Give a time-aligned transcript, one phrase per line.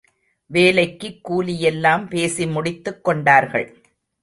[0.45, 3.83] வேலைக்குக் கூலியெல்லாம் பேசி முடித்துக் கொண்டார்கள்.